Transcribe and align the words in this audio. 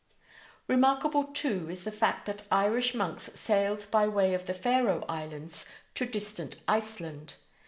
Remarkable, 0.67 1.25
too, 1.25 1.69
is 1.69 1.83
the 1.83 1.91
fact 1.91 2.25
that 2.25 2.47
Irish 2.51 2.95
monks 2.95 3.25
sailed 3.35 3.85
by 3.91 4.07
way 4.07 4.33
of 4.33 4.47
the 4.47 4.53
Faroe 4.55 5.05
Islands 5.07 5.67
to 5.93 6.07
distant 6.07 6.55
Iceland. 6.67 7.35